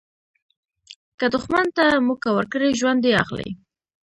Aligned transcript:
که 1.19 1.25
دوښمن 1.33 1.67
ته 1.77 1.85
موکه 2.07 2.29
ورکړي، 2.33 2.69
ژوند 2.79 2.99
دي 3.03 3.11
اخلي. 3.23 3.49